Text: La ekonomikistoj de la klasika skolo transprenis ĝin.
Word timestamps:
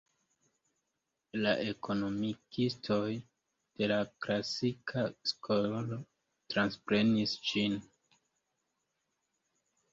La 1.43 1.51
ekonomikistoj 1.71 3.03
de 3.83 3.91
la 3.93 3.99
klasika 4.27 5.05
skolo 5.35 6.01
transprenis 6.57 7.39
ĝin. 7.53 7.81